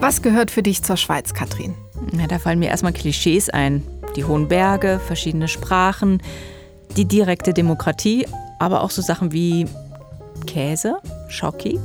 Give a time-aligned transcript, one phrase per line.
[0.00, 1.74] Was gehört für dich zur Schweiz, Katrin?
[2.18, 3.82] Ja, da fallen mir erstmal Klischees ein.
[4.16, 6.22] Die hohen Berge, verschiedene Sprachen,
[6.96, 8.26] die direkte Demokratie,
[8.58, 9.66] aber auch so Sachen wie
[10.46, 10.96] Käse,
[11.28, 11.78] Schocki.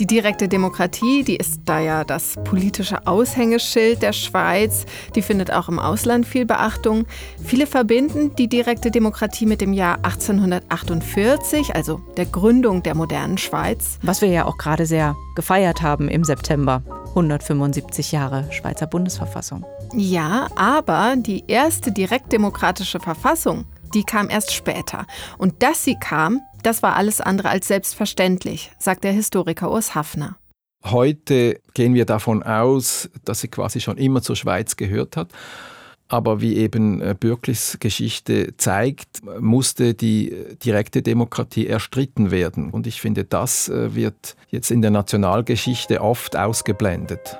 [0.00, 4.86] Die direkte Demokratie, die ist da ja das politische Aushängeschild der Schweiz.
[5.14, 7.04] Die findet auch im Ausland viel Beachtung.
[7.44, 13.98] Viele verbinden die direkte Demokratie mit dem Jahr 1848, also der Gründung der modernen Schweiz.
[14.00, 16.82] Was wir ja auch gerade sehr gefeiert haben im September.
[17.10, 19.66] 175 Jahre Schweizer Bundesverfassung.
[19.94, 25.06] Ja, aber die erste direktdemokratische Verfassung, die kam erst später.
[25.36, 30.36] Und dass sie kam, das war alles andere als selbstverständlich, sagt der Historiker Urs Hafner.
[30.84, 35.32] Heute gehen wir davon aus, dass sie quasi schon immer zur Schweiz gehört hat.
[36.08, 40.34] Aber wie eben äh, Bürklis Geschichte zeigt, musste die
[40.64, 42.70] direkte Demokratie erstritten werden.
[42.70, 47.38] Und ich finde, das äh, wird jetzt in der Nationalgeschichte oft ausgeblendet.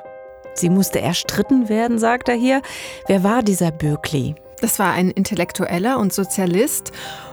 [0.54, 2.62] Sie musste erstritten werden, sagt er hier.
[3.08, 4.36] Wer war dieser Bürkli?
[4.60, 6.92] Das war ein Intellektueller und Sozialist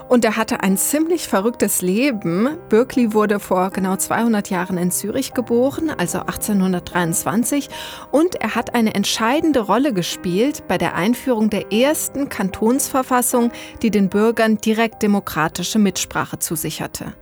[0.10, 2.58] und er hatte ein ziemlich verrücktes Leben.
[2.70, 7.70] Berkeley wurde vor genau 200 Jahren in Zürich geboren, also 1823.
[8.12, 14.10] Und er hat eine entscheidende Rolle gespielt bei der Einführung der ersten Kantonsverfassung, die den
[14.10, 17.14] Bürgern direkt demokratische Mitsprache zusicherte.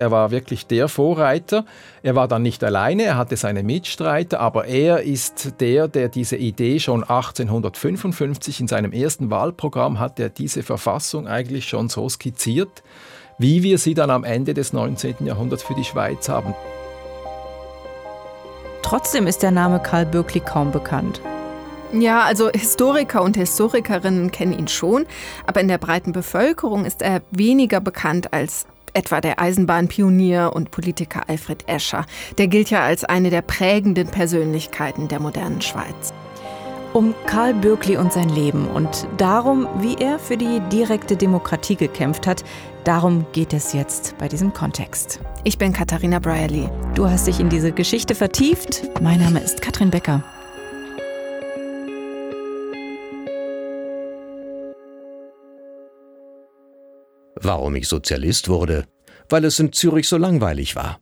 [0.00, 1.66] Er war wirklich der Vorreiter.
[2.02, 6.38] Er war dann nicht alleine, er hatte seine Mitstreiter, aber er ist der, der diese
[6.38, 12.82] Idee schon 1855 in seinem ersten Wahlprogramm hat, er diese Verfassung eigentlich schon so skizziert,
[13.36, 15.16] wie wir sie dann am Ende des 19.
[15.26, 16.54] Jahrhunderts für die Schweiz haben.
[18.80, 21.20] Trotzdem ist der Name Karl Bürkli kaum bekannt.
[21.92, 25.04] Ja, also Historiker und Historikerinnen kennen ihn schon,
[25.46, 31.28] aber in der breiten Bevölkerung ist er weniger bekannt als etwa der Eisenbahnpionier und Politiker
[31.28, 32.06] Alfred Escher.
[32.38, 36.12] Der gilt ja als eine der prägenden Persönlichkeiten der modernen Schweiz.
[36.92, 42.26] Um Karl Bürkli und sein Leben und darum, wie er für die direkte Demokratie gekämpft
[42.26, 42.42] hat,
[42.82, 45.20] darum geht es jetzt bei diesem Kontext.
[45.44, 46.68] Ich bin Katharina Brierly.
[46.96, 48.82] Du hast dich in diese Geschichte vertieft.
[49.00, 50.24] Mein Name ist Katrin Becker.
[57.42, 58.84] Warum ich Sozialist wurde?
[59.30, 61.00] Weil es in Zürich so langweilig war.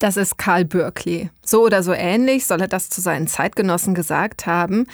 [0.00, 1.30] Das ist Karl Bürkli.
[1.44, 4.86] So oder so ähnlich soll er das zu seinen Zeitgenossen gesagt haben.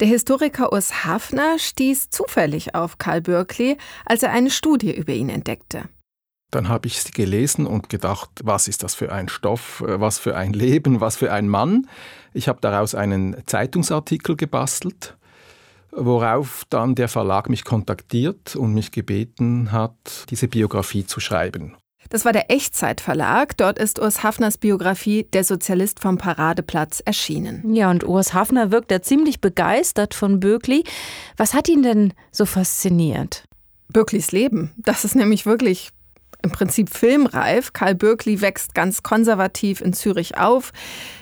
[0.00, 5.28] Der Historiker Urs Hafner stieß zufällig auf Karl Bürkli, als er eine Studie über ihn
[5.28, 5.84] entdeckte.
[6.50, 10.36] Dann habe ich sie gelesen und gedacht, was ist das für ein Stoff, was für
[10.36, 11.86] ein Leben, was für ein Mann.
[12.34, 15.17] Ich habe daraus einen Zeitungsartikel gebastelt
[15.92, 21.76] worauf dann der Verlag mich kontaktiert und mich gebeten hat, diese Biografie zu schreiben.
[22.10, 23.56] Das war der Echtzeitverlag.
[23.56, 27.74] Dort ist Urs Hafners Biografie Der Sozialist vom Paradeplatz erschienen.
[27.74, 30.84] Ja, und Urs Hafner wirkt da ziemlich begeistert von Böckli.
[31.36, 33.44] Was hat ihn denn so fasziniert?
[33.92, 34.72] Böcklis Leben.
[34.78, 35.90] Das ist nämlich wirklich
[36.48, 37.74] im Prinzip filmreif.
[37.74, 40.72] Karl Bürkli wächst ganz konservativ in Zürich auf.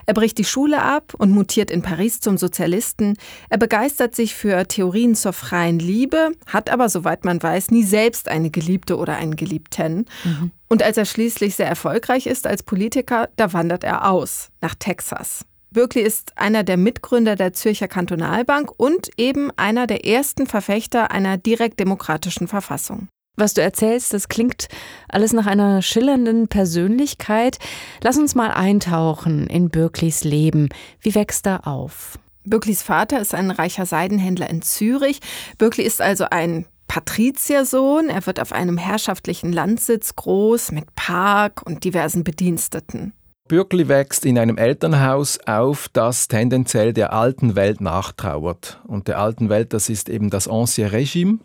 [0.06, 3.16] Er bricht die Schule ab und mutiert in Paris zum Sozialisten.
[3.50, 8.28] Er begeistert sich für Theorien zur freien Liebe, hat aber, soweit man weiß, nie selbst
[8.28, 10.06] eine Geliebte oder einen Geliebten.
[10.22, 10.52] Mhm.
[10.68, 15.44] Und als er schließlich sehr erfolgreich ist als Politiker, da wandert er aus nach Texas.
[15.72, 21.36] Bürkli ist einer der Mitgründer der Zürcher Kantonalbank und eben einer der ersten Verfechter einer
[21.36, 23.08] direkt demokratischen Verfassung.
[23.38, 24.68] Was du erzählst, das klingt
[25.08, 27.58] alles nach einer schillernden Persönlichkeit.
[28.02, 30.70] Lass uns mal eintauchen in Bürklis Leben.
[31.00, 32.18] Wie wächst er auf?
[32.44, 35.20] Bürklis Vater ist ein reicher Seidenhändler in Zürich.
[35.58, 38.08] Bürkli ist also ein Patriziersohn.
[38.08, 43.12] Er wird auf einem herrschaftlichen Landsitz groß mit Park und diversen Bediensteten.
[43.48, 48.80] Bürkli wächst in einem Elternhaus auf, das tendenziell der alten Welt nachtrauert.
[48.86, 51.38] Und der alten Welt, das ist eben das Ancien Regime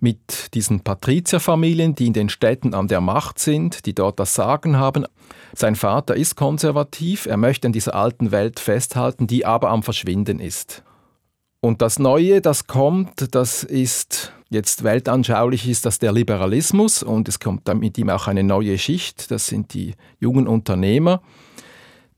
[0.00, 4.76] mit diesen Patrizierfamilien, die in den Städten an der Macht sind, die dort das Sagen
[4.76, 5.06] haben.
[5.54, 10.38] Sein Vater ist konservativ, er möchte an dieser alten Welt festhalten, die aber am Verschwinden
[10.38, 10.82] ist.
[11.60, 17.40] Und das Neue, das kommt, das ist jetzt weltanschaulich, ist das der Liberalismus und es
[17.40, 21.22] kommt mit ihm auch eine neue Schicht, das sind die jungen Unternehmer,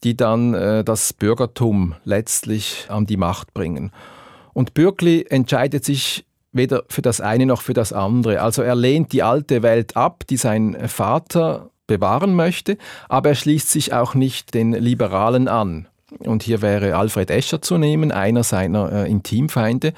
[0.04, 3.90] die dann äh, das Bürgertum letztlich an die Macht bringen.
[4.52, 6.26] Und Bürkli entscheidet sich
[6.58, 8.42] weder für das eine noch für das andere.
[8.42, 12.76] Also er lehnt die alte Welt ab, die sein Vater bewahren möchte,
[13.08, 15.88] aber er schließt sich auch nicht den Liberalen an.
[16.20, 19.92] Und hier wäre Alfred Escher zu nehmen, einer seiner äh, Intimfeinde,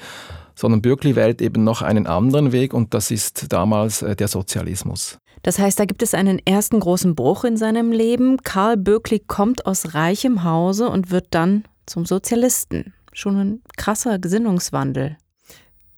[0.55, 5.19] sondern Bürkli wählt eben noch einen anderen Weg und das ist damals äh, der Sozialismus.
[5.43, 8.37] Das heißt, da gibt es einen ersten großen Bruch in seinem Leben.
[8.43, 12.93] Karl Böckli kommt aus reichem Hause und wird dann zum Sozialisten.
[13.11, 15.17] Schon ein krasser Gesinnungswandel.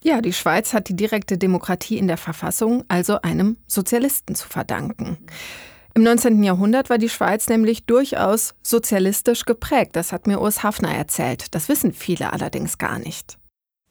[0.04, 5.18] Ja, die Schweiz hat die direkte Demokratie in der Verfassung also einem Sozialisten zu verdanken.
[5.96, 6.44] Im 19.
[6.44, 9.96] Jahrhundert war die Schweiz nämlich durchaus sozialistisch geprägt.
[9.96, 11.56] Das hat mir Urs Hafner erzählt.
[11.56, 13.38] Das wissen viele allerdings gar nicht.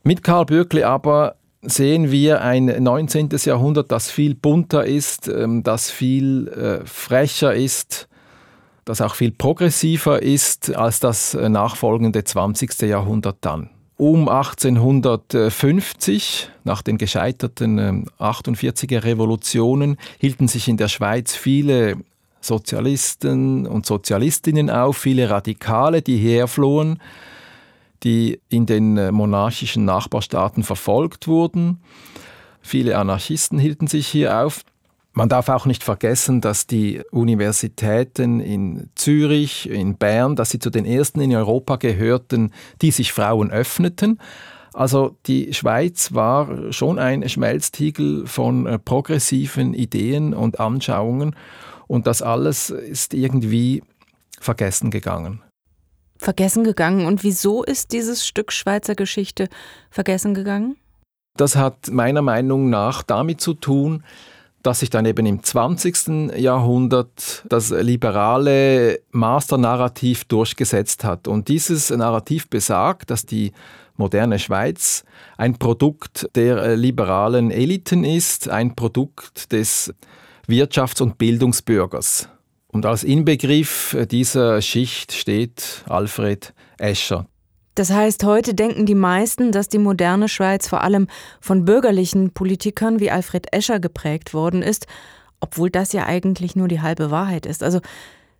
[0.02, 3.30] Mit Karl Bürkli aber sehen wir ein 19.
[3.44, 8.08] Jahrhundert, das viel bunter ist, ähm, das viel äh, frecher ist,
[8.84, 12.82] das auch viel progressiver ist als das äh, nachfolgende 20.
[12.82, 13.70] Jahrhundert dann.
[13.96, 21.96] Um 1850, nach den gescheiterten 48er ähm, Revolutionen, hielten sich in der Schweiz viele
[22.40, 27.00] Sozialisten und Sozialistinnen auf, viele Radikale, die herflohen,
[28.02, 31.78] die in den äh, monarchischen Nachbarstaaten verfolgt wurden.
[32.60, 34.64] Viele Anarchisten hielten sich hier auf.
[35.14, 40.70] Man darf auch nicht vergessen, dass die Universitäten in Zürich, in Bern, dass sie zu
[40.70, 44.18] den ersten in Europa gehörten, die sich Frauen öffneten.
[44.72, 51.36] Also die Schweiz war schon ein Schmelztiegel von äh, progressiven Ideen und Anschauungen
[51.86, 53.82] und das alles ist irgendwie
[54.40, 55.42] vergessen gegangen.
[56.16, 57.04] Vergessen gegangen.
[57.04, 59.48] Und wieso ist dieses Stück Schweizer Geschichte
[59.90, 60.76] vergessen gegangen?
[61.36, 64.04] Das hat meiner Meinung nach damit zu tun,
[64.62, 66.36] dass sich dann eben im 20.
[66.36, 71.28] Jahrhundert das liberale Masternarrativ durchgesetzt hat.
[71.28, 73.52] Und dieses Narrativ besagt, dass die
[73.96, 75.04] moderne Schweiz
[75.36, 79.92] ein Produkt der liberalen Eliten ist, ein Produkt des
[80.46, 82.28] Wirtschafts- und Bildungsbürgers.
[82.68, 87.26] Und als Inbegriff dieser Schicht steht Alfred Escher.
[87.74, 91.06] Das heißt, heute denken die meisten, dass die moderne Schweiz vor allem
[91.40, 94.86] von bürgerlichen Politikern wie Alfred Escher geprägt worden ist,
[95.40, 97.62] obwohl das ja eigentlich nur die halbe Wahrheit ist.
[97.62, 97.80] Also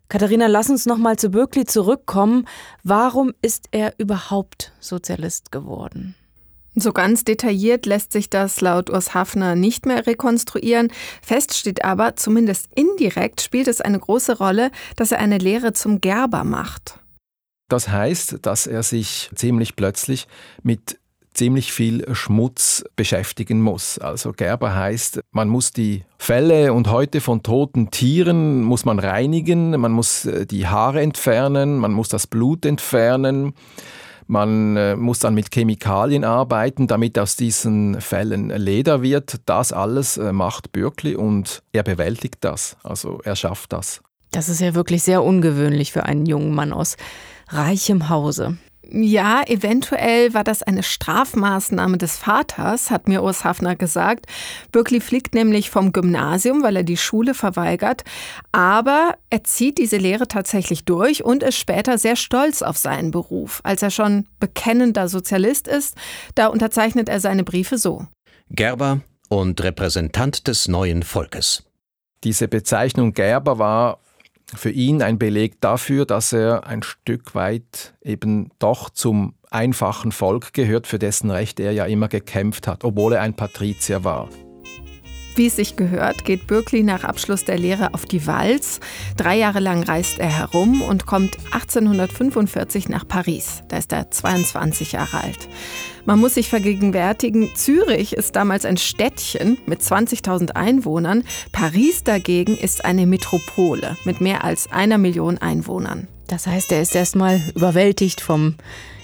[0.09, 2.47] Katharina, lass uns noch mal zu Böckli zurückkommen.
[2.83, 6.15] Warum ist er überhaupt Sozialist geworden?
[6.75, 10.91] So ganz detailliert lässt sich das laut Urs Hafner nicht mehr rekonstruieren.
[11.23, 16.01] Fest steht aber, zumindest indirekt spielt es eine große Rolle, dass er eine Lehre zum
[16.01, 16.99] Gerber macht.
[17.73, 20.29] Das heißt, dass er sich ziemlich plötzlich
[20.63, 20.99] mit
[21.33, 23.99] ziemlich viel Schmutz beschäftigen muss.
[23.99, 29.71] Also Gerber heißt, man muss die Felle und Häute von toten Tieren muss man reinigen,
[29.81, 33.55] man muss äh, die Haare entfernen, man muss das Blut entfernen.
[34.27, 39.41] Man äh, muss dann mit Chemikalien arbeiten, damit aus diesen Fällen Leder wird.
[39.47, 42.77] Das alles äh, macht Bürkli und er bewältigt das.
[42.83, 44.03] Also er schafft das.
[44.31, 46.97] Das ist ja wirklich sehr ungewöhnlich für einen jungen Mann aus
[47.49, 48.57] reichem Hause.
[48.95, 54.27] Ja, eventuell war das eine Strafmaßnahme des Vaters, hat mir Urs Hafner gesagt.
[54.71, 58.03] Bürkli fliegt nämlich vom Gymnasium, weil er die Schule verweigert.
[58.51, 63.61] Aber er zieht diese Lehre tatsächlich durch und ist später sehr stolz auf seinen Beruf.
[63.65, 65.97] Als er schon bekennender Sozialist ist,
[66.35, 68.07] da unterzeichnet er seine Briefe so.
[68.51, 69.01] Gerber
[69.31, 71.65] und Repräsentant des neuen Volkes.
[72.25, 74.01] Diese Bezeichnung Gerber war
[74.55, 80.53] für ihn ein Beleg dafür, dass er ein Stück weit eben doch zum einfachen Volk
[80.53, 84.29] gehört, für dessen Recht er ja immer gekämpft hat, obwohl er ein Patrizier war.
[85.35, 88.81] Wie es sich gehört, geht Bürkli nach Abschluss der Lehre auf die Walz.
[89.17, 93.63] Drei Jahre lang reist er herum und kommt 1845 nach Paris.
[93.69, 95.49] Da ist er 22 Jahre alt.
[96.05, 101.23] Man muss sich vergegenwärtigen, Zürich ist damals ein Städtchen mit 20.000 Einwohnern.
[101.53, 106.09] Paris dagegen ist eine Metropole mit mehr als einer Million Einwohnern.
[106.33, 108.55] Das heißt, er ist erstmal überwältigt vom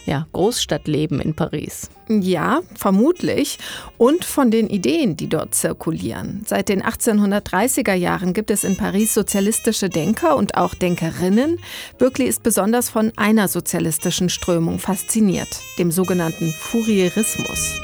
[0.06, 1.90] ja, Großstadtleben in Paris.
[2.08, 3.58] Ja, vermutlich.
[3.98, 6.42] Und von den Ideen, die dort zirkulieren.
[6.46, 11.58] Seit den 1830er Jahren gibt es in Paris sozialistische Denker und auch Denkerinnen.
[11.98, 17.78] Bürkli ist besonders von einer sozialistischen Strömung fasziniert, dem sogenannten Fourierismus.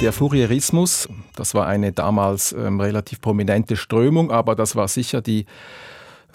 [0.00, 5.46] Der Fourierismus, das war eine damals ähm, relativ prominente Strömung, aber das war sicher die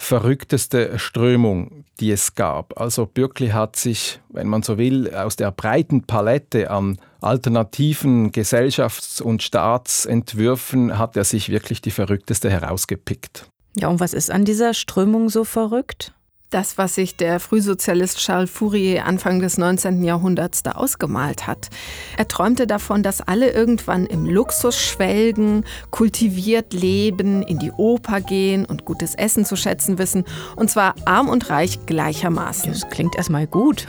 [0.00, 2.80] verrückteste Strömung, die es gab.
[2.80, 9.20] Also Bürkli hat sich, wenn man so will, aus der breiten Palette an alternativen Gesellschafts-
[9.20, 13.46] und Staatsentwürfen hat er sich wirklich die verrückteste herausgepickt.
[13.76, 16.14] Ja, und was ist an dieser Strömung so verrückt?
[16.50, 20.02] Das, was sich der Frühsozialist Charles Fourier Anfang des 19.
[20.02, 21.68] Jahrhunderts da ausgemalt hat.
[22.16, 28.64] Er träumte davon, dass alle irgendwann im Luxus schwelgen, kultiviert leben, in die Oper gehen
[28.64, 30.24] und gutes Essen zu schätzen wissen.
[30.56, 32.72] Und zwar arm und reich gleichermaßen.
[32.72, 33.86] Das klingt erstmal gut.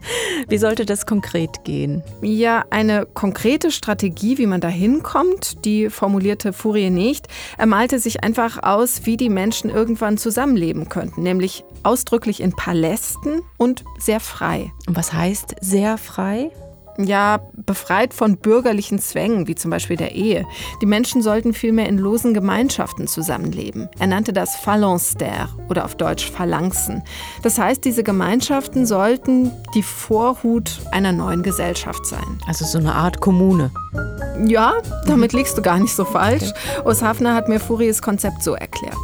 [0.48, 2.02] wie sollte das konkret gehen?
[2.22, 7.28] Ja, eine konkrete Strategie, wie man da hinkommt, die formulierte Fourier nicht.
[7.56, 12.52] Er malte sich einfach aus, wie die Menschen irgendwann zusammenleben könnten, nämlich aus ausdrücklich in
[12.52, 14.72] Palästen und sehr frei.
[14.86, 16.50] Und was heißt sehr frei?
[16.98, 20.44] ja, befreit von bürgerlichen Zwängen, wie zum Beispiel der Ehe.
[20.82, 23.88] Die Menschen sollten vielmehr in losen Gemeinschaften zusammenleben.
[23.98, 27.02] Er nannte das Phalanstère oder auf Deutsch Phalanxen.
[27.42, 32.38] Das heißt, diese Gemeinschaften sollten die Vorhut einer neuen Gesellschaft sein.
[32.46, 33.70] Also so eine Art Kommune.
[34.44, 34.74] Ja,
[35.06, 36.50] damit liegst du gar nicht so falsch.
[36.50, 36.82] Okay.
[36.84, 38.98] Urs Hafner hat mir Furies Konzept so erklärt.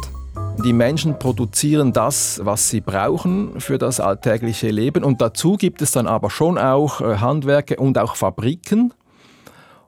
[0.63, 5.03] Die Menschen produzieren das, was sie brauchen für das alltägliche Leben.
[5.03, 8.93] Und dazu gibt es dann aber schon auch äh, Handwerke und auch Fabriken.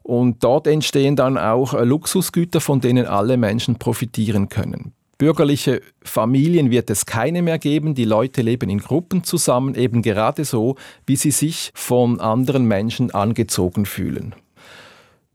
[0.03, 4.93] Und dort entstehen dann auch äh, Luxusgüter, von denen alle Menschen profitieren können.
[5.17, 7.93] Bürgerliche Familien wird es keine mehr geben.
[7.93, 13.11] Die Leute leben in Gruppen zusammen, eben gerade so, wie sie sich von anderen Menschen
[13.11, 14.33] angezogen fühlen.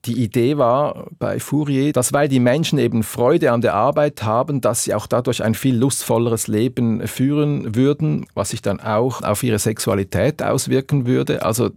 [0.06, 4.60] Die Idee war bei Fourier, dass weil die Menschen eben Freude an der Arbeit haben,
[4.60, 9.42] dass sie auch dadurch ein viel lustvolleres Leben führen würden, was sich dann auch auf
[9.42, 11.42] ihre Sexualität auswirken würde.
[11.42, 11.70] Also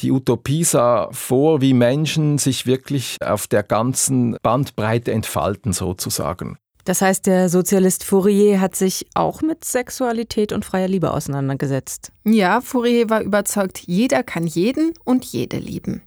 [0.00, 6.58] die Utopie sah vor, wie Menschen sich wirklich auf der ganzen Bandbreite entfalten sozusagen.
[6.84, 12.12] Das heißt, der Sozialist Fourier hat sich auch mit Sexualität und freier Liebe auseinandergesetzt.
[12.24, 16.02] Ja, Fourier war überzeugt, jeder kann jeden und jede lieben.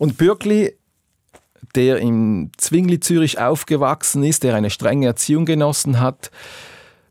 [0.00, 0.72] Und Bürkli,
[1.74, 6.30] der in Zwingli Zürich aufgewachsen ist, der eine strenge Erziehung genossen hat,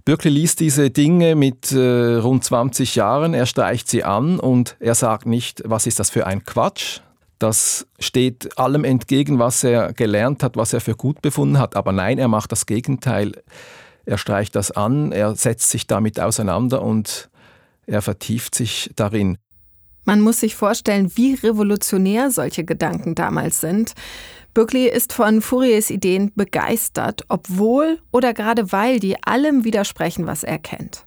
[0.05, 4.95] Bürkli liest diese Dinge mit äh, rund 20 Jahren, er streicht sie an und er
[4.95, 7.01] sagt nicht, was ist das für ein Quatsch.
[7.37, 11.75] Das steht allem entgegen, was er gelernt hat, was er für gut befunden hat.
[11.75, 13.33] Aber nein, er macht das Gegenteil.
[14.07, 17.29] Er streicht das an, er setzt sich damit auseinander und
[17.85, 19.37] er vertieft sich darin.
[20.05, 23.93] Man muss sich vorstellen, wie revolutionär solche Gedanken damals sind.
[24.53, 30.57] Berkeley ist von Fouriers Ideen begeistert, obwohl oder gerade weil die allem widersprechen, was er
[30.57, 31.05] kennt.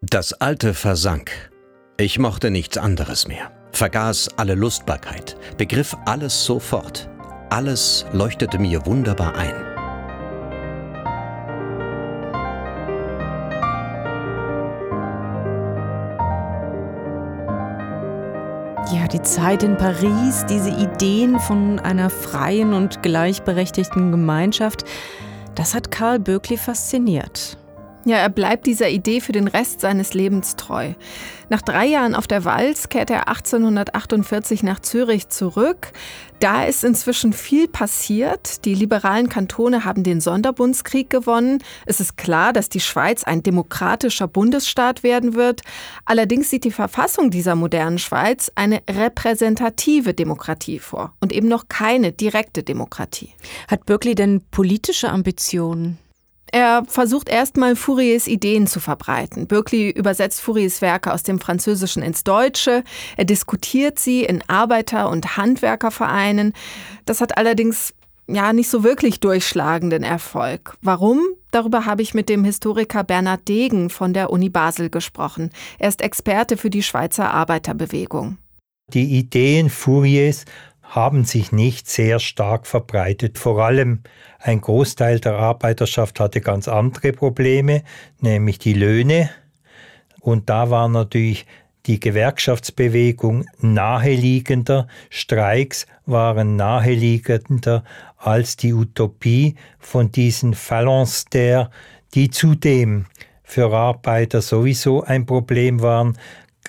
[0.00, 1.30] Das Alte versank.
[1.96, 7.08] Ich mochte nichts anderes mehr, vergaß alle Lustbarkeit, begriff alles sofort.
[7.50, 9.71] Alles leuchtete mir wunderbar ein.
[18.92, 24.84] Ja, die Zeit in Paris, diese Ideen von einer freien und gleichberechtigten Gemeinschaft,
[25.54, 27.56] das hat Karl Böckli fasziniert.
[28.04, 30.94] Ja, er bleibt dieser Idee für den Rest seines Lebens treu.
[31.48, 35.92] Nach drei Jahren auf der Walz kehrt er 1848 nach Zürich zurück.
[36.40, 38.64] Da ist inzwischen viel passiert.
[38.64, 41.62] Die liberalen Kantone haben den Sonderbundskrieg gewonnen.
[41.86, 45.60] Es ist klar, dass die Schweiz ein demokratischer Bundesstaat werden wird.
[46.04, 52.10] Allerdings sieht die Verfassung dieser modernen Schweiz eine repräsentative Demokratie vor und eben noch keine
[52.10, 53.34] direkte Demokratie.
[53.68, 55.98] Hat Berkeley denn politische Ambitionen?
[56.52, 59.46] Er versucht erstmal Fouriers Ideen zu verbreiten.
[59.46, 62.84] Berkeley übersetzt Fouriers Werke aus dem Französischen ins Deutsche.
[63.16, 66.52] Er diskutiert sie in Arbeiter- und Handwerkervereinen.
[67.06, 67.94] Das hat allerdings
[68.28, 70.76] ja nicht so wirklich durchschlagenden Erfolg.
[70.82, 71.20] Warum?
[71.52, 75.50] Darüber habe ich mit dem Historiker Bernhard Degen von der Uni Basel gesprochen.
[75.78, 78.36] Er ist Experte für die Schweizer Arbeiterbewegung.
[78.92, 80.44] Die Ideen Fouriers
[80.92, 83.38] haben sich nicht sehr stark verbreitet.
[83.38, 84.02] Vor allem
[84.38, 87.82] ein Großteil der Arbeiterschaft hatte ganz andere Probleme,
[88.20, 89.30] nämlich die Löhne.
[90.20, 91.46] Und da war natürlich
[91.86, 97.84] die Gewerkschaftsbewegung naheliegender, Streiks waren naheliegender
[98.18, 101.70] als die Utopie von diesen Phalanstères,
[102.12, 103.06] die zudem
[103.42, 106.18] für Arbeiter sowieso ein Problem waren,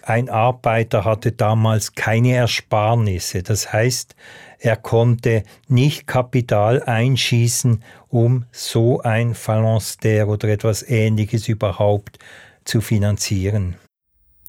[0.06, 3.42] ein Arbeiter hatte damals keine Ersparnisse.
[3.42, 4.16] Das heißt,
[4.60, 12.20] er konnte nicht Kapital einschießen, um so ein Phalanstère oder etwas Ähnliches überhaupt
[12.66, 13.76] zu finanzieren.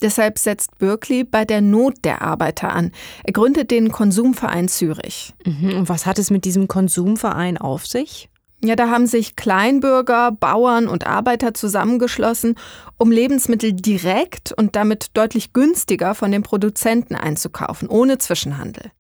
[0.02, 2.90] Deshalb setzt Berkeley bei der Not der Arbeiter an.
[3.23, 5.34] Er gründet den Konsumverein Zürich.
[5.46, 5.78] Mhm.
[5.78, 8.28] Und was hat es mit diesem Konsumverein auf sich?
[8.64, 12.54] Ja, da haben sich Kleinbürger, Bauern und Arbeiter zusammengeschlossen,
[12.97, 18.90] um Lebensmittel direkt und damit deutlich günstiger von den Produzenten einzukaufen, ohne Zwischenhandel.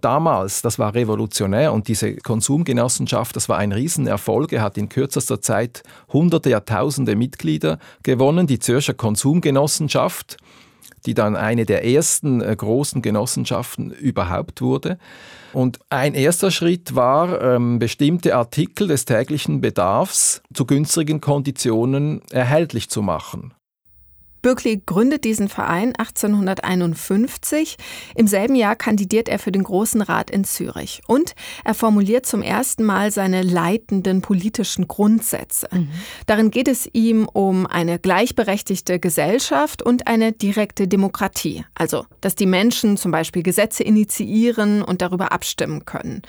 [0.00, 4.52] Damals, das war revolutionär und diese Konsumgenossenschaft, das war ein Riesenerfolg.
[4.52, 8.48] Er hat in kürzester Zeit hunderte, Jahrtausende Mitglieder gewonnen.
[8.48, 10.38] Die Zürcher Konsumgenossenschaft,
[11.06, 14.98] die dann eine der ersten äh, großen Genossenschaften überhaupt wurde.
[15.52, 22.88] Und ein erster Schritt war, ähm, bestimmte Artikel des täglichen Bedarfs zu günstigen Konditionen erhältlich
[22.88, 23.52] zu machen.
[24.42, 27.76] Berkeley gründet diesen Verein 1851.
[28.16, 31.00] Im selben Jahr kandidiert er für den Großen Rat in Zürich.
[31.06, 31.34] Und
[31.64, 35.68] er formuliert zum ersten Mal seine leitenden politischen Grundsätze.
[35.70, 35.88] Mhm.
[36.26, 41.64] Darin geht es ihm um eine gleichberechtigte Gesellschaft und eine direkte Demokratie.
[41.74, 46.22] Also, dass die Menschen zum Beispiel Gesetze initiieren und darüber abstimmen können.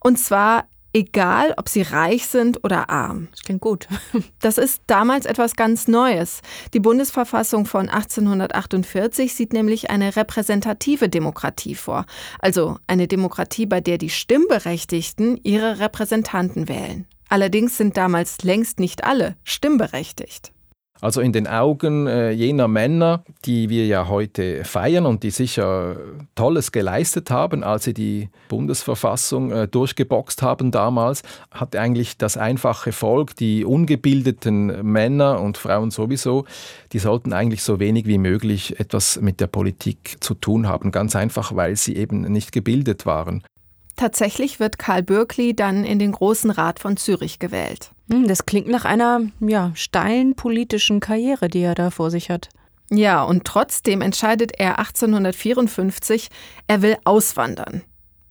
[0.00, 0.66] Und zwar
[0.98, 3.28] egal ob sie reich sind oder arm.
[3.30, 3.86] Das klingt gut.
[4.40, 6.40] Das ist damals etwas ganz Neues.
[6.72, 12.06] Die Bundesverfassung von 1848 sieht nämlich eine repräsentative Demokratie vor,
[12.38, 17.06] also eine Demokratie, bei der die Stimmberechtigten ihre Repräsentanten wählen.
[17.28, 20.52] Allerdings sind damals längst nicht alle stimmberechtigt.
[21.00, 25.96] Also in den Augen äh, jener Männer, die wir ja heute feiern und die sicher
[26.34, 32.90] Tolles geleistet haben, als sie die Bundesverfassung äh, durchgeboxt haben damals, hat eigentlich das einfache
[32.92, 36.46] Volk, die ungebildeten Männer und Frauen sowieso,
[36.92, 40.90] die sollten eigentlich so wenig wie möglich etwas mit der Politik zu tun haben.
[40.90, 43.44] Ganz einfach, weil sie eben nicht gebildet waren.
[43.98, 47.90] Tatsächlich wird Karl Bürkli dann in den Großen Rat von Zürich gewählt.
[48.08, 52.48] Hm, das klingt nach einer ja, steilen politischen Karriere, die er da vor sich hat.
[52.90, 56.28] Ja, und trotzdem entscheidet er 1854,
[56.68, 57.82] er will auswandern.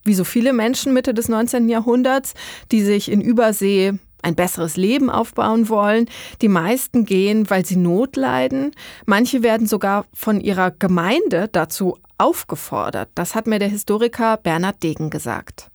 [0.06, 1.68] Wie so viele Menschen Mitte des 19.
[1.68, 2.34] Jahrhunderts,
[2.72, 6.10] die sich in Übersee ein besseres Leben aufbauen wollen.
[6.42, 8.72] Die meisten gehen, weil sie Not leiden.
[9.06, 13.10] Manche werden sogar von ihrer Gemeinde dazu aufgefordert.
[13.16, 15.70] Das hat mir der Historiker Bernhard Degen gesagt.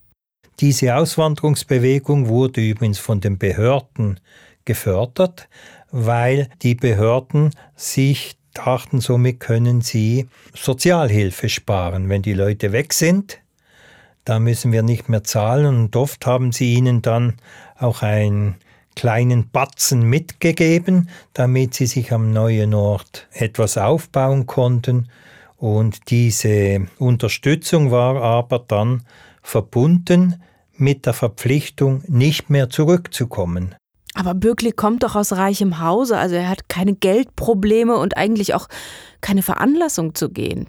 [0.61, 4.21] Diese Auswanderungsbewegung wurde übrigens von den Behörden
[4.65, 5.49] gefördert,
[5.91, 12.09] weil die Behörden sich dachten, somit können sie Sozialhilfe sparen.
[12.09, 13.39] Wenn die Leute weg sind,
[14.25, 17.35] da müssen wir nicht mehr zahlen und oft haben sie ihnen dann
[17.77, 18.57] auch einen
[18.95, 25.09] kleinen Batzen mitgegeben, damit sie sich am neuen Ort etwas aufbauen konnten.
[25.63, 29.05] Und diese Unterstützung war aber dann
[29.45, 30.43] verbunden
[30.75, 33.77] mit der Verpflichtung, nicht mehr zurückzukommen.
[34.13, 38.67] Aber Böckli kommt doch aus reichem Hause, also er hat keine Geldprobleme und eigentlich auch
[39.21, 40.67] keine Veranlassung zu gehen.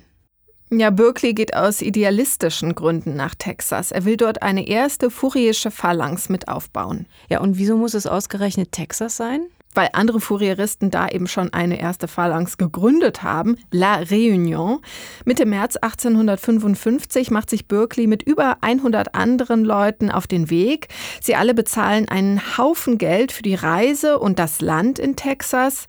[0.70, 3.92] Ja, Berkeley geht aus idealistischen Gründen nach Texas.
[3.92, 7.08] Er will dort eine erste furierische Phalanx mit aufbauen.
[7.30, 9.48] Ja, und wieso muss es ausgerechnet Texas sein?
[9.76, 14.80] Weil andere Fourieristen da eben schon eine erste Phalanx gegründet haben, La Réunion.
[15.26, 20.88] Mitte März 1855 macht sich Berkeley mit über 100 anderen Leuten auf den Weg.
[21.22, 25.88] Sie alle bezahlen einen Haufen Geld für die Reise und das Land in Texas.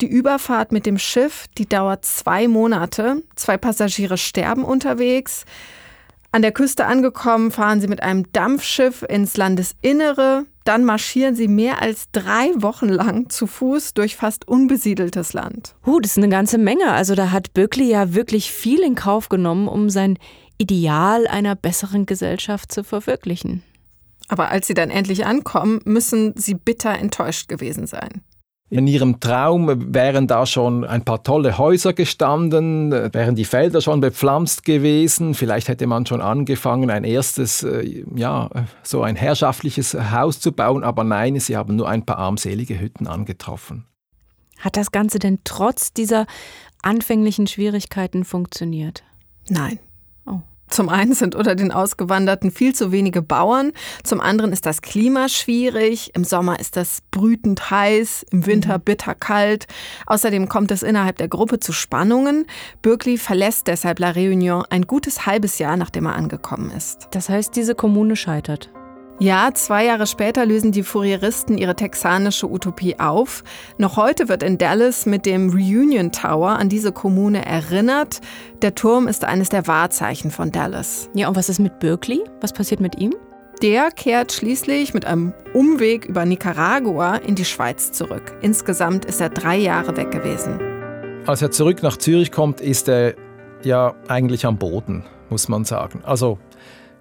[0.00, 3.22] Die Überfahrt mit dem Schiff, die dauert zwei Monate.
[3.36, 5.44] Zwei Passagiere sterben unterwegs.
[6.32, 10.46] An der Küste angekommen, fahren sie mit einem Dampfschiff ins Landesinnere.
[10.64, 15.74] Dann marschieren sie mehr als drei Wochen lang zu Fuß durch fast unbesiedeltes Land.
[15.84, 16.92] Huh, das ist eine ganze Menge.
[16.92, 20.18] Also da hat Böckli ja wirklich viel in Kauf genommen, um sein
[20.58, 23.62] Ideal einer besseren Gesellschaft zu verwirklichen.
[24.28, 28.22] Aber als sie dann endlich ankommen, müssen sie bitter enttäuscht gewesen sein.
[28.72, 34.00] In ihrem Traum wären da schon ein paar tolle Häuser gestanden, wären die Felder schon
[34.00, 35.34] bepflanzt gewesen.
[35.34, 38.48] Vielleicht hätte man schon angefangen, ein erstes, äh, ja,
[38.82, 40.84] so ein herrschaftliches Haus zu bauen.
[40.84, 43.84] Aber nein, sie haben nur ein paar armselige Hütten angetroffen.
[44.58, 46.24] Hat das Ganze denn trotz dieser
[46.80, 49.02] anfänglichen Schwierigkeiten funktioniert?
[49.50, 49.80] Nein.
[50.72, 53.72] Zum einen sind unter den Ausgewanderten viel zu wenige Bauern,
[54.04, 58.82] zum anderen ist das Klima schwierig, im Sommer ist das brütend heiß, im Winter mhm.
[58.82, 59.66] bitter kalt.
[60.06, 62.46] Außerdem kommt es innerhalb der Gruppe zu Spannungen.
[62.80, 67.08] Berkeley verlässt deshalb La Réunion ein gutes halbes Jahr, nachdem er angekommen ist.
[67.10, 68.70] Das heißt, diese Kommune scheitert.
[69.22, 73.44] Ja, zwei Jahre später lösen die Fourieristen ihre texanische Utopie auf.
[73.78, 78.20] Noch heute wird in Dallas mit dem Reunion Tower an diese Kommune erinnert.
[78.62, 81.08] Der Turm ist eines der Wahrzeichen von Dallas.
[81.14, 82.24] Ja, und was ist mit Berkeley?
[82.40, 83.14] Was passiert mit ihm?
[83.62, 88.36] Der kehrt schließlich mit einem Umweg über Nicaragua in die Schweiz zurück.
[88.42, 90.58] Insgesamt ist er drei Jahre weg gewesen.
[91.26, 93.14] Als er zurück nach Zürich kommt, ist er
[93.62, 96.00] ja eigentlich am Boden, muss man sagen.
[96.02, 96.40] Also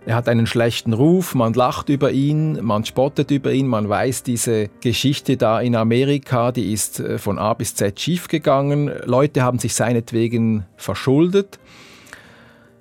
[0.06, 4.24] er hat einen schlechten Ruf, man lacht über ihn, man spottet über ihn, man weiß,
[4.24, 8.92] diese Geschichte da in Amerika, die ist äh, von A bis Z schiefgegangen.
[9.06, 11.60] Leute haben sich seinetwegen verschuldet.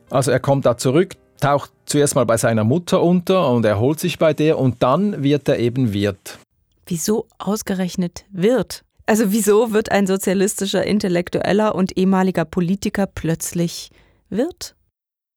[0.09, 4.19] Also er kommt da zurück, taucht zuerst mal bei seiner Mutter unter und erholt sich
[4.19, 6.39] bei der und dann wird er eben Wirt.
[6.87, 8.83] Wieso ausgerechnet Wirt?
[9.07, 13.91] Also wieso wird ein sozialistischer Intellektueller und ehemaliger Politiker plötzlich
[14.31, 14.75] Wirt?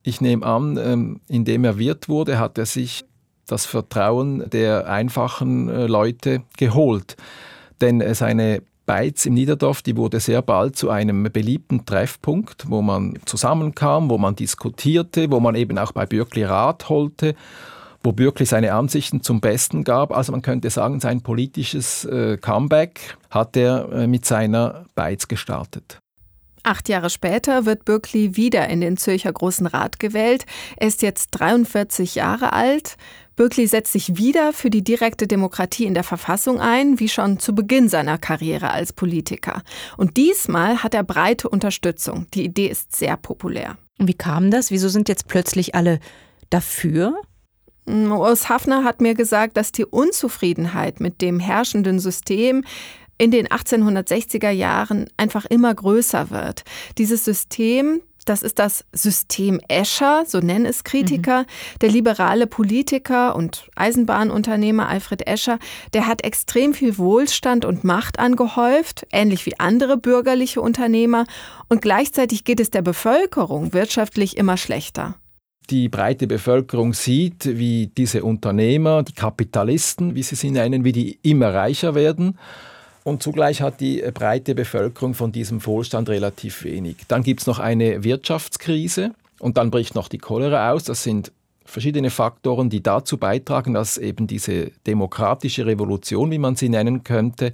[0.03, 3.05] Ich nehme an, ähm, indem er Wirt wurde, hat er sich
[3.47, 7.15] das Vertrauen der einfachen äh, Leute geholt.
[7.81, 12.81] Denn äh, seine Beiz im Niederdorf, die wurde sehr bald zu einem beliebten Treffpunkt, wo
[12.81, 17.33] man zusammenkam, wo man diskutierte, wo man eben auch bei Bürkli Rat holte,
[18.03, 20.11] wo Bürkli seine Ansichten zum Besten gab.
[20.11, 26.02] Also man könnte sagen, sein politisches äh, Comeback hat er mit seiner Beiz gestartet.
[26.63, 30.45] Acht Jahre später wird Bürkli wieder in den Zürcher Großen Rat gewählt.
[30.77, 32.95] Er ist jetzt 43 Jahre alt.
[33.35, 37.53] Bürkli setzt sich wieder für die direkte Demokratie in der Verfassung ein, wie schon zu
[37.53, 39.61] Beginn seiner Karriere als Politiker.
[39.97, 42.27] Und diesmal hat er breite Unterstützung.
[42.33, 43.77] Die Idee ist sehr populär.
[43.97, 44.71] Wie kam das?
[44.71, 45.99] Wieso sind jetzt plötzlich alle
[46.49, 47.13] dafür?
[47.85, 52.63] Urs Hafner hat mir gesagt, dass die Unzufriedenheit mit dem herrschenden System
[53.17, 56.63] in den 1860er Jahren einfach immer größer wird.
[56.97, 61.41] Dieses System, das ist das System Escher, so nennen es Kritiker.
[61.41, 61.79] Mhm.
[61.81, 65.59] Der liberale Politiker und Eisenbahnunternehmer Alfred Escher,
[65.93, 71.25] der hat extrem viel Wohlstand und Macht angehäuft, ähnlich wie andere bürgerliche Unternehmer.
[71.69, 75.15] Und gleichzeitig geht es der Bevölkerung wirtschaftlich immer schlechter
[75.69, 81.19] die breite Bevölkerung sieht, wie diese Unternehmer, die Kapitalisten, wie sie sie nennen, wie die
[81.23, 82.37] immer reicher werden
[83.03, 86.97] und zugleich hat die äh, breite Bevölkerung von diesem Wohlstand relativ wenig.
[87.07, 90.83] Dann gibt es noch eine Wirtschaftskrise und dann bricht noch die Cholera aus.
[90.83, 91.31] Das sind
[91.65, 97.53] verschiedene Faktoren, die dazu beitragen, dass eben diese demokratische Revolution, wie man sie nennen könnte,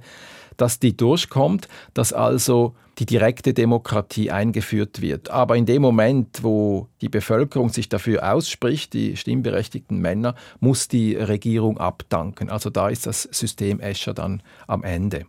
[0.56, 5.30] dass die durchkommt, dass also die direkte Demokratie eingeführt wird.
[5.30, 11.14] Aber in dem Moment, wo die Bevölkerung sich dafür ausspricht, die stimmberechtigten Männer, muss die
[11.14, 12.50] Regierung abdanken.
[12.50, 15.24] Also da ist das System Escher dann am Ende.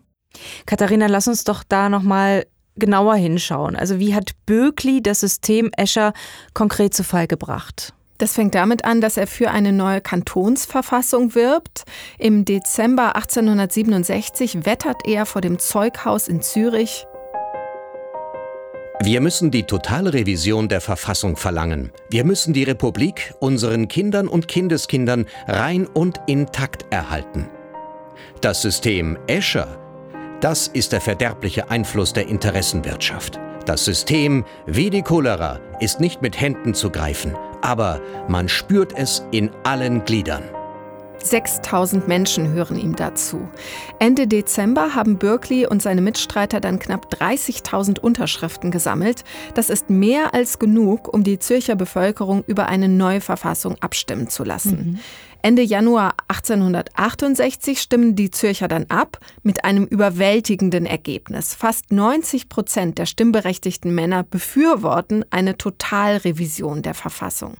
[0.65, 3.75] Katharina, lass uns doch da nochmal genauer hinschauen.
[3.75, 6.13] Also wie hat Böckli das System Escher
[6.53, 7.93] konkret zu Fall gebracht?
[8.17, 11.85] Das fängt damit an, dass er für eine neue Kantonsverfassung wirbt.
[12.19, 17.07] Im Dezember 1867 wettert er vor dem Zeughaus in Zürich.
[19.03, 21.91] Wir müssen die Totalrevision der Verfassung verlangen.
[22.11, 27.49] Wir müssen die Republik unseren Kindern und Kindeskindern rein und intakt erhalten.
[28.41, 29.80] Das System Escher
[30.41, 33.39] das ist der verderbliche Einfluss der Interessenwirtschaft.
[33.65, 39.23] Das System, wie die Cholera, ist nicht mit Händen zu greifen, aber man spürt es
[39.31, 40.43] in allen Gliedern.
[41.23, 43.47] 6000 Menschen hören ihm dazu.
[43.99, 49.23] Ende Dezember haben Berkeley und seine Mitstreiter dann knapp 30.000 Unterschriften gesammelt.
[49.53, 54.43] Das ist mehr als genug, um die Zürcher Bevölkerung über eine neue Verfassung abstimmen zu
[54.43, 54.93] lassen.
[54.93, 54.99] Mhm.
[55.43, 61.55] Ende Januar 1868 stimmen die Zürcher dann ab mit einem überwältigenden Ergebnis.
[61.55, 67.55] Fast 90 Prozent der stimmberechtigten Männer befürworten eine Totalrevision der Verfassung.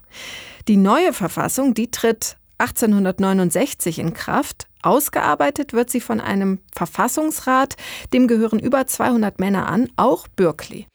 [0.67, 4.67] Die neue Verfassung, die tritt 1869 in Kraft.
[4.84, 7.78] Ausgearbeitet wird sie von einem Verfassungsrat,
[8.13, 10.88] dem gehören über 200 Männer an, auch Bürkli.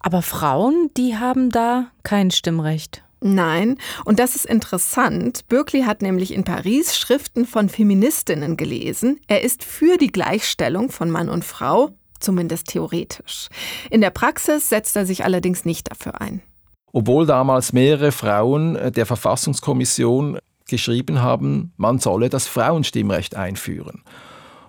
[0.00, 3.04] Aber Frauen, die haben da kein Stimmrecht.
[3.24, 5.46] Nein, und das ist interessant.
[5.48, 9.20] Berkeley hat nämlich in Paris Schriften von Feministinnen gelesen.
[9.28, 13.48] Er ist für die Gleichstellung von Mann und Frau, zumindest theoretisch.
[13.90, 16.42] In der Praxis setzt er sich allerdings nicht dafür ein.
[16.92, 24.02] Obwohl damals mehrere Frauen der Verfassungskommission geschrieben haben, man solle das Frauenstimmrecht einführen.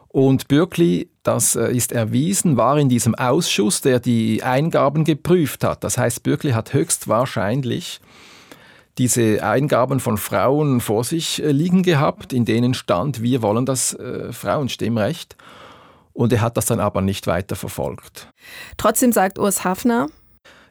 [0.10, 5.84] Und Bürkli, das äh, ist erwiesen, war in diesem Ausschuss, der die Eingaben geprüft hat.
[5.84, 8.00] Das heißt, Bürkli hat höchstwahrscheinlich
[8.98, 13.94] diese Eingaben von Frauen vor sich äh, liegen gehabt, in denen stand, wir wollen das
[13.94, 15.36] äh, Frauenstimmrecht.
[16.14, 18.28] Und er hat das dann aber nicht weiter verfolgt.
[18.78, 20.10] Trotzdem sagt Urs Hafner,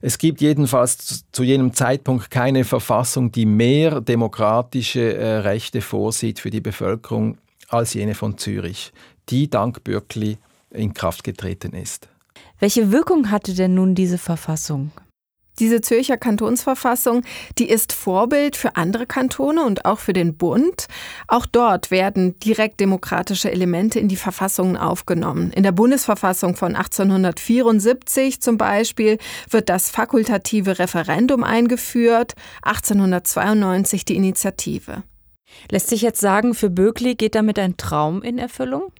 [0.00, 6.50] es gibt jedenfalls zu jenem Zeitpunkt keine Verfassung, die mehr demokratische äh, Rechte vorsieht für
[6.50, 8.92] die Bevölkerung als jene von Zürich,
[9.28, 10.38] die dank Bürkli
[10.70, 12.08] in Kraft getreten ist.
[12.58, 14.90] Welche Wirkung hatte denn nun diese Verfassung?
[15.58, 17.22] Diese Zürcher Kantonsverfassung,
[17.58, 20.86] die ist Vorbild für andere Kantone und auch für den Bund.
[21.28, 25.52] Auch dort werden direkt demokratische Elemente in die Verfassungen aufgenommen.
[25.52, 29.18] In der Bundesverfassung von 1874 zum Beispiel
[29.50, 35.02] wird das fakultative Referendum eingeführt, 1892 die Initiative.
[35.70, 38.90] Lässt sich jetzt sagen, für Böckli geht damit ein Traum in Erfüllung?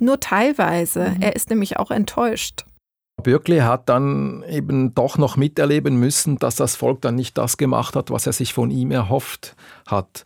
[0.00, 1.14] Nur teilweise.
[1.16, 1.22] Mhm.
[1.22, 2.64] Er ist nämlich auch enttäuscht.
[3.22, 7.96] Bürkli hat dann eben doch noch miterleben müssen, dass das Volk dann nicht das gemacht
[7.96, 10.24] hat, was er sich von ihm erhofft hat.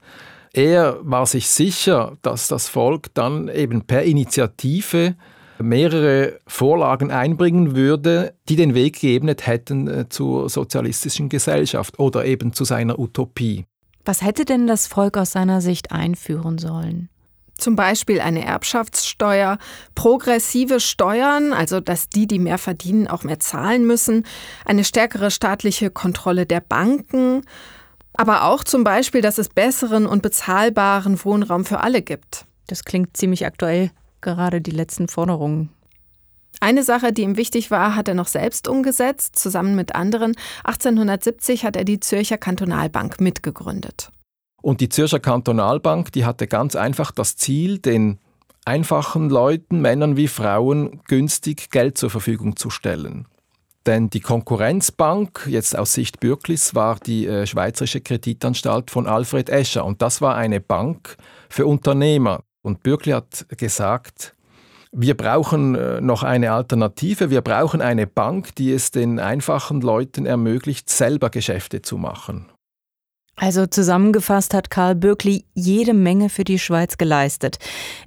[0.52, 5.16] Er war sich sicher, dass das Volk dann eben per Initiative
[5.58, 12.52] mehrere Vorlagen einbringen würde, die den Weg geebnet hätten äh, zur sozialistischen Gesellschaft oder eben
[12.52, 13.64] zu seiner Utopie.
[14.04, 17.08] Was hätte denn das Volk aus seiner Sicht einführen sollen?
[17.62, 19.56] Zum Beispiel eine Erbschaftssteuer,
[19.94, 24.26] progressive Steuern, also dass die, die mehr verdienen, auch mehr zahlen müssen,
[24.64, 27.42] eine stärkere staatliche Kontrolle der Banken,
[28.14, 32.46] aber auch zum Beispiel, dass es besseren und bezahlbaren Wohnraum für alle gibt.
[32.66, 35.70] Das klingt ziemlich aktuell, gerade die letzten Forderungen.
[36.58, 40.34] Eine Sache, die ihm wichtig war, hat er noch selbst umgesetzt, zusammen mit anderen.
[40.64, 44.10] 1870 hat er die Zürcher Kantonalbank mitgegründet.
[44.62, 48.18] Und die Zürcher Kantonalbank, die hatte ganz einfach das Ziel, den
[48.64, 53.26] einfachen Leuten, Männern wie Frauen, günstig Geld zur Verfügung zu stellen.
[53.86, 59.84] Denn die Konkurrenzbank, jetzt aus Sicht Bürklis, war die äh, Schweizerische Kreditanstalt von Alfred Escher.
[59.84, 61.16] Und das war eine Bank
[61.48, 62.44] für Unternehmer.
[62.62, 64.36] Und Bürkli hat gesagt,
[64.92, 67.30] wir brauchen äh, noch eine Alternative.
[67.30, 72.51] Wir brauchen eine Bank, die es den einfachen Leuten ermöglicht, selber Geschäfte zu machen.
[73.36, 77.58] Also zusammengefasst hat Karl Bürkli jede Menge für die Schweiz geleistet.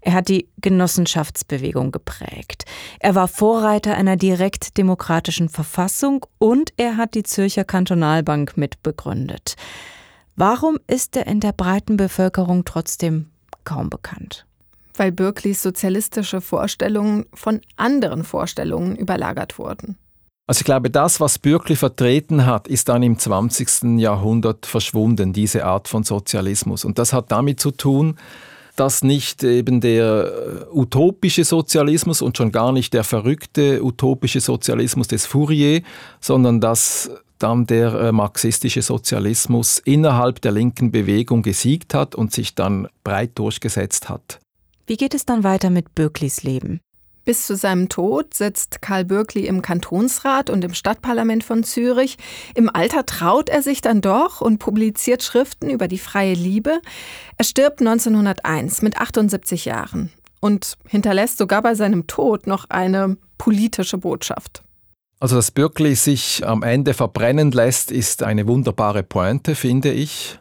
[0.01, 2.65] Er hat die Genossenschaftsbewegung geprägt.
[2.99, 9.55] Er war Vorreiter einer direkt demokratischen Verfassung und er hat die Zürcher Kantonalbank mitbegründet.
[10.35, 13.29] Warum ist er in der breiten Bevölkerung trotzdem
[13.63, 14.45] kaum bekannt?
[14.93, 19.97] Weil Bürklis sozialistische Vorstellungen von anderen Vorstellungen überlagert wurden.
[20.47, 23.99] Also ich glaube, das, was Bürkli vertreten hat, ist dann im 20.
[23.99, 26.85] Jahrhundert verschwunden, diese Art von Sozialismus.
[26.85, 28.17] Und das hat damit zu tun,
[28.75, 35.07] dass nicht eben der äh, utopische Sozialismus und schon gar nicht der verrückte utopische Sozialismus
[35.07, 35.81] des Fourier,
[36.19, 42.53] sondern dass dann der äh, marxistische Sozialismus innerhalb der linken Bewegung gesiegt hat und sich
[42.53, 44.39] dann breit durchgesetzt hat.
[44.87, 46.79] Wie geht es dann weiter mit Bürklis Leben?
[47.25, 52.17] Bis zu seinem Tod sitzt Karl Bürkli im Kantonsrat und im Stadtparlament von Zürich.
[52.53, 56.79] Im Alter traut er sich dann doch und publiziert Schriften über die freie Liebe.
[57.37, 63.97] Er stirbt 1901 mit 78 Jahren und hinterlässt sogar bei seinem Tod noch eine politische
[63.97, 64.61] Botschaft.
[65.19, 70.37] Also, dass Bürkli sich am Ende verbrennen lässt, ist eine wunderbare Pointe, finde ich.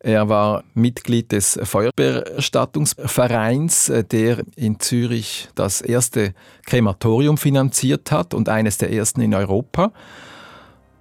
[0.00, 6.34] Er war Mitglied des Feuerbeerstattungsvereins, äh, der in Zürich das erste
[6.66, 9.90] Krematorium finanziert hat und eines der ersten in Europa.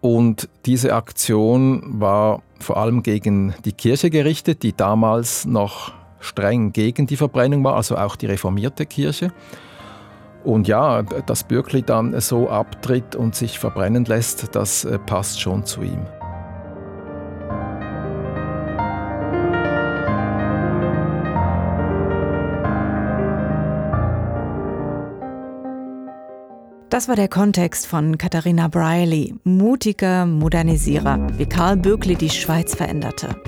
[0.01, 7.05] Und diese Aktion war vor allem gegen die Kirche gerichtet, die damals noch streng gegen
[7.05, 9.31] die Verbrennung war, also auch die reformierte Kirche.
[10.43, 15.65] Und ja, dass Bürkli dann so abtritt und sich verbrennen lässt, das äh, passt schon
[15.65, 16.07] zu ihm.
[26.97, 33.39] Das war der Kontext von Katharina Briley, mutiger Modernisierer, wie Karl Böckli die Schweiz veränderte.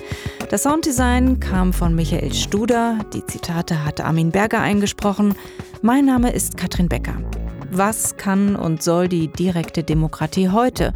[0.51, 5.33] Das Sounddesign kam von Michael Studer, die Zitate hatte Armin Berger eingesprochen.
[5.81, 7.23] Mein Name ist Katrin Becker.
[7.71, 10.93] Was kann und soll die direkte Demokratie heute?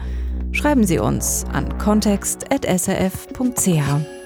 [0.52, 4.23] Schreiben Sie uns an kontext.srf.ch.